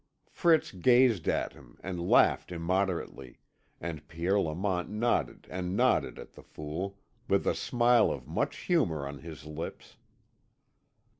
[0.31, 3.37] Fritz gazed at him, and laughed immoderately,
[3.79, 6.97] and Pierre Lamont nodded and nodded at the fool,
[7.29, 9.97] with a smile of much humour on his lips.